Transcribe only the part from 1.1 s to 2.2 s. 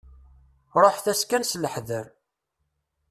kan s leḥder.